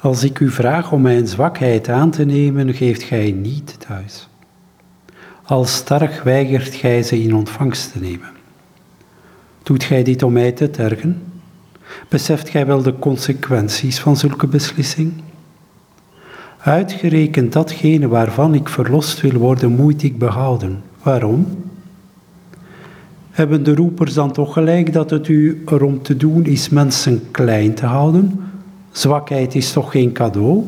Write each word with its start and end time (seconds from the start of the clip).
Als 0.00 0.24
ik 0.24 0.40
u 0.40 0.50
vraag 0.50 0.92
om 0.92 1.00
mijn 1.02 1.26
zwakheid 1.26 1.88
aan 1.88 2.10
te 2.10 2.24
nemen, 2.24 2.74
geeft 2.74 3.02
gij 3.02 3.30
niet 3.30 3.76
thuis. 3.88 4.28
Als 5.42 5.74
sterk 5.74 6.22
weigert 6.24 6.74
gij 6.74 7.02
ze 7.02 7.22
in 7.22 7.34
ontvangst 7.34 7.92
te 7.92 7.98
nemen. 7.98 8.30
Doet 9.62 9.84
gij 9.84 10.02
dit 10.02 10.22
om 10.22 10.32
mij 10.32 10.52
te 10.52 10.70
tergen? 10.70 11.22
Beseft 12.08 12.48
gij 12.48 12.66
wel 12.66 12.82
de 12.82 12.98
consequenties 12.98 14.00
van 14.00 14.16
zulke 14.16 14.46
beslissing? 14.46 15.12
Uitgerekend 16.58 17.52
datgene 17.52 18.08
waarvan 18.08 18.54
ik 18.54 18.68
verlost 18.68 19.20
wil 19.20 19.38
worden, 19.38 19.70
moet 19.70 20.02
ik 20.02 20.18
behouden. 20.18 20.82
Waarom? 21.02 21.64
Hebben 23.30 23.62
de 23.62 23.74
roepers 23.74 24.14
dan 24.14 24.32
toch 24.32 24.52
gelijk 24.52 24.92
dat 24.92 25.10
het 25.10 25.28
u 25.28 25.62
erom 25.66 26.02
te 26.02 26.16
doen 26.16 26.44
is 26.44 26.68
mensen 26.68 27.30
klein 27.30 27.74
te 27.74 27.86
houden? 27.86 28.45
Zwakheid 28.96 29.54
is 29.54 29.72
toch 29.72 29.90
geen 29.90 30.12
cadeau? 30.12 30.64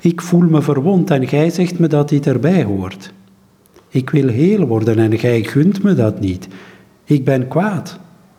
Ik 0.00 0.20
voel 0.20 0.48
me 0.48 0.62
verwond 0.62 1.10
en 1.10 1.28
gij 1.28 1.50
zegt 1.50 1.78
me 1.78 1.86
dat 1.86 2.08
dit 2.08 2.26
erbij 2.26 2.64
hoort. 2.64 3.12
Ik 3.88 4.10
wil 4.10 4.28
heel 4.28 4.66
worden 4.66 4.98
en 4.98 5.18
gij 5.18 5.42
gunt 5.44 5.82
me 5.82 5.94
dat 5.94 6.20
niet. 6.20 6.48
Ik 7.04 7.24
ben 7.24 7.48
kwaad. 7.48 7.98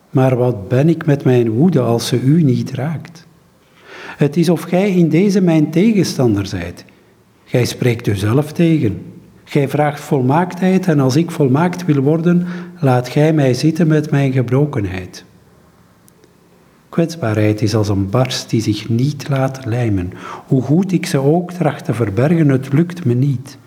Maar 0.10 0.36
wat 0.36 0.68
ben 0.68 0.90
ik 0.90 1.06
met 1.06 1.24
mijn 1.24 1.50
woede 1.50 1.80
als 1.80 2.08
ze 2.08 2.20
u 2.20 2.44
niet 2.44 2.72
raakt? 2.72 3.28
Het 4.18 4.38
is 4.38 4.50
of 4.50 4.62
gij 4.62 4.92
in 4.92 5.10
deze 5.10 5.42
mijn 5.42 5.72
tegenstander 5.72 6.46
zijt. 6.46 6.86
Gij 7.44 7.66
spreekt 7.66 8.08
u 8.08 8.16
zelf 8.16 8.52
tegen. 8.52 9.02
Gij 9.44 9.70
vraagt 9.70 10.00
volmaaktheid 10.00 10.88
en 10.88 11.00
als 11.00 11.16
ik 11.16 11.32
volmaakt 11.32 11.86
wil 11.86 12.02
worden, 12.02 12.48
laat 12.80 13.10
gij 13.10 13.34
mij 13.34 13.54
zitten 13.54 13.88
met 13.88 14.12
mijn 14.12 14.32
gebrokenheid. 14.32 15.26
Kwetsbaarheid 16.90 17.62
is 17.62 17.76
als 17.76 17.90
een 17.90 18.10
barst 18.10 18.50
die 18.50 18.62
zich 18.62 18.90
niet 18.90 19.30
laat 19.30 19.66
lijmen. 19.66 20.12
Hoe 20.48 20.62
goed 20.62 20.92
ik 20.92 21.06
ze 21.06 21.18
ook 21.18 21.52
tracht 21.52 21.86
te 21.86 21.94
verbergen, 21.94 22.50
het 22.50 22.74
lukt 22.74 23.06
me 23.06 23.14
niet. 23.14 23.58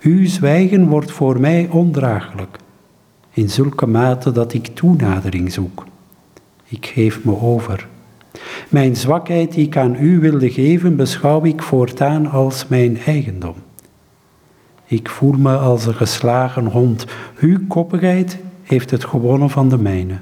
Uw 0.00 0.26
zwijgen 0.26 0.88
wordt 0.88 1.10
voor 1.10 1.40
mij 1.40 1.68
ondraaglijk, 1.70 2.56
in 3.30 3.50
zulke 3.50 3.86
mate 3.86 4.32
dat 4.32 4.52
ik 4.52 4.66
toenadering 4.66 5.52
zoek. 5.52 5.84
Ik 6.64 6.86
geef 6.86 7.24
me 7.24 7.40
over. 7.40 7.88
Mijn 8.68 8.96
zwakheid 8.96 9.52
die 9.52 9.66
ik 9.66 9.76
aan 9.76 9.96
u 10.00 10.20
wilde 10.20 10.50
geven, 10.50 10.96
beschouw 10.96 11.44
ik 11.44 11.62
voortaan 11.62 12.30
als 12.30 12.66
mijn 12.66 12.98
eigendom. 13.06 13.54
Ik 14.86 15.08
voel 15.08 15.32
me 15.32 15.56
als 15.56 15.86
een 15.86 15.94
geslagen 15.94 16.66
hond. 16.66 17.06
Uw 17.38 17.58
koppigheid 17.68 18.38
heeft 18.62 18.90
het 18.90 19.04
gewonnen 19.04 19.50
van 19.50 19.68
de 19.68 19.78
mijne. 19.78 20.18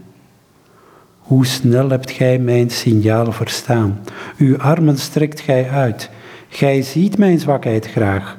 Hoe 1.27 1.46
snel 1.46 1.91
hebt 1.91 2.10
gij 2.10 2.38
mijn 2.38 2.70
signaal 2.70 3.32
verstaan? 3.32 4.00
Uw 4.38 4.58
armen 4.58 4.98
strekt 4.98 5.41
gij 5.41 5.70
uit. 5.70 6.10
Gij 6.48 6.82
ziet 6.82 7.19
mijn 7.19 7.38
zwakheid 7.38 7.86
graag, 7.86 8.36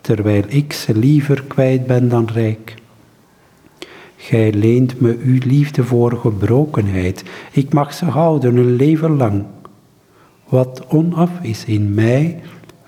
terwijl 0.00 0.42
ik 0.48 0.72
ze 0.72 0.96
liever 0.96 1.42
kwijt 1.42 1.86
ben 1.86 2.08
dan 2.08 2.28
rijk. 2.32 2.74
Gij 4.16 4.52
leent 4.52 5.00
me 5.00 5.18
uw 5.22 5.38
liefde 5.44 5.84
voor 5.84 6.16
gebrokenheid. 6.16 7.24
Ik 7.52 7.72
mag 7.72 7.94
ze 7.94 8.04
houden 8.04 8.56
een 8.56 8.74
leven 8.76 9.16
lang. 9.16 9.44
Wat 10.48 10.86
onaf 10.88 11.30
is 11.42 11.64
in 11.64 11.94
mij, 11.94 12.40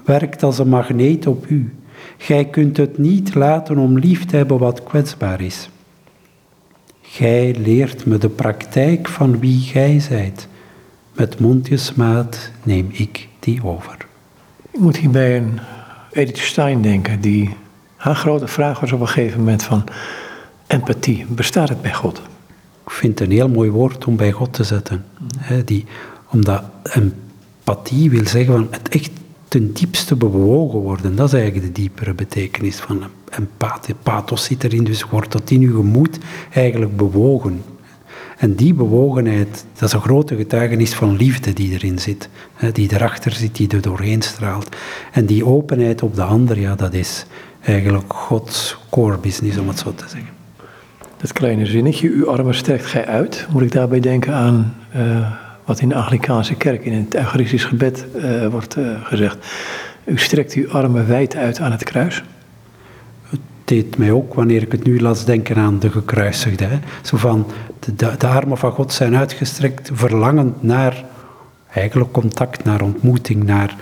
werkt 0.04 0.42
als 0.42 0.58
een 0.58 0.68
magneet 0.68 1.26
op 1.26 1.46
u. 1.46 1.74
Gij 2.16 2.44
kunt 2.44 2.76
het 2.76 2.98
niet 2.98 3.34
laten 3.34 3.78
om 3.78 3.98
lief 3.98 4.24
te 4.24 4.36
hebben 4.36 4.58
wat 4.58 4.82
kwetsbaar 4.82 5.40
is. 5.40 5.70
Gij 7.14 7.54
leert 7.58 8.06
me 8.06 8.18
de 8.18 8.28
praktijk 8.28 9.08
van 9.08 9.38
wie 9.38 9.60
gij 9.60 10.00
zijt. 10.00 10.48
Met 11.12 11.40
mondjesmaat 11.40 12.50
neem 12.62 12.88
ik 12.92 13.28
die 13.38 13.64
over. 13.64 13.96
Ik 14.70 14.80
moet 14.80 14.96
hierbij 14.96 15.36
een 15.36 15.58
Edith 16.12 16.38
Stein 16.38 16.82
denken, 16.82 17.20
die 17.20 17.56
haar 17.96 18.14
grote 18.14 18.46
vraag 18.46 18.80
was 18.80 18.92
op 18.92 19.00
een 19.00 19.08
gegeven 19.08 19.38
moment 19.38 19.62
van 19.62 19.84
empathie. 20.66 21.26
Bestaat 21.28 21.68
het 21.68 21.82
bij 21.82 21.94
God? 21.94 22.22
Ik 22.84 22.90
vind 22.90 23.18
het 23.18 23.28
een 23.28 23.34
heel 23.34 23.48
mooi 23.48 23.70
woord 23.70 24.04
om 24.04 24.16
bij 24.16 24.32
God 24.32 24.52
te 24.52 24.64
zetten. 24.64 25.04
die, 25.64 25.84
omdat 26.30 26.62
empathie 26.82 28.10
wil 28.10 28.26
zeggen 28.26 28.54
van 28.54 28.68
het 28.70 28.88
echt 28.88 29.10
ten 29.48 29.72
diepste 29.72 30.16
bewogen 30.16 30.78
worden. 30.78 31.16
Dat 31.16 31.26
is 31.26 31.34
eigenlijk 31.34 31.66
de 31.66 31.80
diepere 31.80 32.14
betekenis 32.14 32.76
van 32.76 32.94
empathie. 32.96 33.21
Pathos 34.02 34.44
zit 34.44 34.64
erin, 34.64 34.84
dus 34.84 35.04
wordt 35.04 35.30
tot 35.30 35.50
in 35.50 35.60
uw 35.60 35.76
gemoed 35.76 36.18
eigenlijk 36.52 36.96
bewogen. 36.96 37.62
En 38.36 38.54
die 38.54 38.74
bewogenheid, 38.74 39.64
dat 39.78 39.88
is 39.88 39.94
een 39.94 40.00
grote 40.00 40.36
getuigenis 40.36 40.94
van 40.94 41.16
liefde 41.16 41.52
die 41.52 41.72
erin 41.72 41.98
zit. 41.98 42.28
Die 42.72 42.92
erachter 42.92 43.32
zit, 43.32 43.56
die 43.56 43.68
er 43.68 43.80
doorheen 43.80 44.22
straalt. 44.22 44.76
En 45.12 45.26
die 45.26 45.46
openheid 45.46 46.02
op 46.02 46.14
de 46.14 46.22
ander, 46.22 46.58
ja, 46.58 46.74
dat 46.74 46.94
is 46.94 47.26
eigenlijk 47.64 48.12
Gods 48.12 48.78
core 48.90 49.18
business, 49.18 49.58
om 49.58 49.68
het 49.68 49.78
zo 49.78 49.94
te 49.94 50.04
zeggen. 50.08 50.30
Dat 51.16 51.32
kleine 51.32 51.66
zinnetje, 51.66 52.10
uw 52.10 52.30
armen 52.30 52.54
strekt 52.54 52.86
gij 52.86 53.06
uit. 53.06 53.46
Moet 53.52 53.62
ik 53.62 53.72
daarbij 53.72 54.00
denken 54.00 54.34
aan 54.34 54.74
uh, 54.96 55.30
wat 55.64 55.80
in 55.80 55.88
de 55.88 55.94
Anglikaanse 55.94 56.54
kerk 56.54 56.84
in 56.84 56.92
het 56.92 57.14
Eucharistisch 57.14 57.64
gebed 57.64 58.04
uh, 58.16 58.46
wordt 58.46 58.76
uh, 58.76 58.86
gezegd. 59.02 59.46
U 60.04 60.18
strekt 60.18 60.52
uw 60.52 60.70
armen 60.70 61.06
wijd 61.06 61.36
uit 61.36 61.60
aan 61.60 61.70
het 61.70 61.84
kruis. 61.84 62.22
Deed 63.64 63.96
mij 63.96 64.10
ook, 64.10 64.34
wanneer 64.34 64.62
ik 64.62 64.72
het 64.72 64.84
nu 64.84 65.00
las, 65.00 65.24
denken 65.24 65.56
aan 65.56 65.78
de 65.78 65.90
gekruisigde. 65.90 66.64
Hè? 66.64 66.78
Zo 67.02 67.16
van, 67.16 67.46
de, 67.78 67.94
de, 67.94 68.14
de 68.18 68.26
armen 68.26 68.58
van 68.58 68.72
God 68.72 68.92
zijn 68.92 69.16
uitgestrekt, 69.16 69.90
verlangend 69.92 70.62
naar 70.62 71.04
eigenlijk 71.72 72.12
contact, 72.12 72.64
naar 72.64 72.82
ontmoeting, 72.82 73.44
naar 73.44 73.76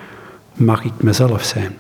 mag 0.55 0.85
ik 0.85 0.93
mezelf 1.03 1.45
zijn. 1.45 1.77